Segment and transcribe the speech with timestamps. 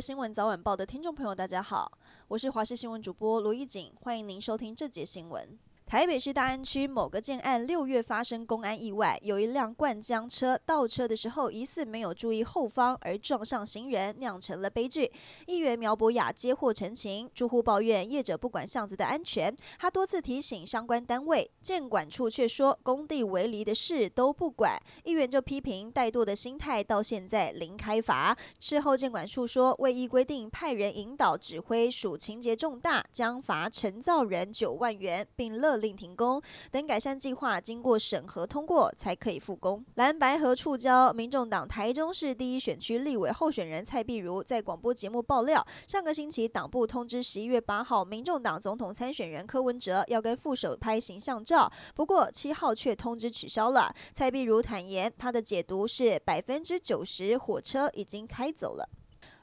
[0.00, 5.58] 新闻早晚报的听众朋友，大家好，我是华视新闻主播罗一锦，欢迎您收听这节新闻。
[5.88, 15.10] 台北市大安区某个建案六月发生公安意外，有一辆灌浆车倒车的时候，疑似没有注意后方而撞上行人，酿成了悲剧。
[15.46, 24.78] 议员苗博雅接获陈情，住户抱怨业者不管巷子的安全，他多次提醒相关单位，建管处却说工地围篱的事都不管。
[25.04, 28.36] 议员就批评怠惰的心态到现在零开罚。
[28.60, 39.84] 事后建管处说，未依规定派人引导指挥属情节重大，将罚承造人九万元，并勒令停工，等改善计划经过审核通过才可以复工。
[39.94, 53.94] 蓝白河触礁，民众党台中市第一选区立委候选人蔡碧如在广播节目爆料，上个星期党部通知十一月八号，民众党总统参选人柯文哲要跟副手拍形象照，不过七号却通知取消了。
[54.12, 58.88] 蔡碧如坦言，他的解读是百分之九十火车已经开走了。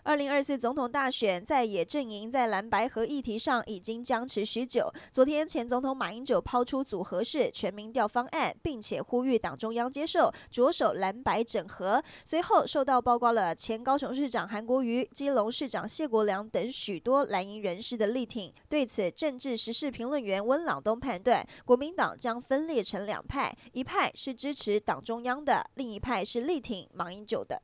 [0.05, 4.87] 二零二四总统大选在野阵营在蓝白合议题上已经僵持许久。
[5.11, 12.03] 昨天前总统马英九抛出组合式全民调方案，并且呼吁党中央接受，着手蓝白整合。
[12.23, 18.53] 随后受到曝光了前高雄市长韩国瑜、基隆市长谢国梁等许多蓝营人士的力挺。
[18.69, 27.59] 对此，政治时事评论员温朗东判断，国民党将分裂成两派，一派是支持党中央的，另一派是力挺马英九的。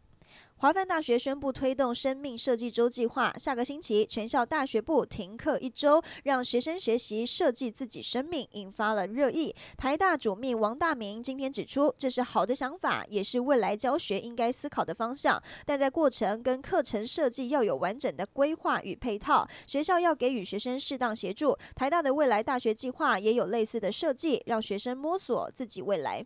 [0.62, 9.56] 华梵大学宣布推动生命设计周计划，下个星期全校大学部停课一周，让学生学习设计自己生命，引发了热议。
[9.76, 21.58] 台大主秘王大明今天指出，这是好的想法，也是未来教学应该思考的方向，但在过程跟课程设计要有完整的规划与配套，学校要给予学生适当协助。
[21.74, 26.24] 台大的未来大学计划也有类似的设计，让学生摸索自己未来。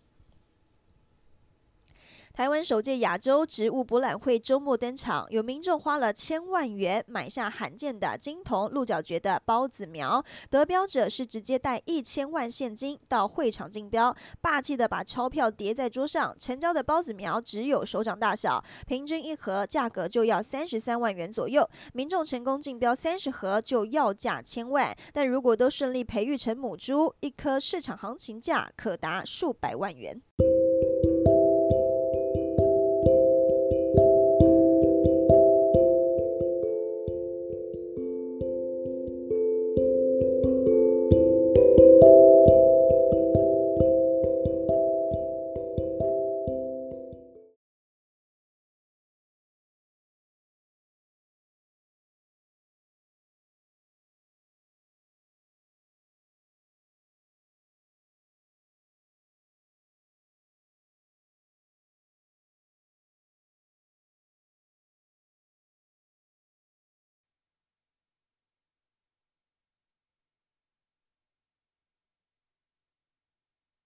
[2.35, 30.21] 台湾首届亚洲植物博览会周末登场，有民众花了千万元买下罕见的金铜鹿角蕨的孢子苗，得标者是直接带一千万现金到会场竞标，霸气的把钞票叠在桌上，成交的孢子苗只有手掌大小，平均一盒价格就要三十三万元左右，民众成功竞标三十盒就要价千万，但如果都顺利培育成母株，一颗市场行情价可达数百万元。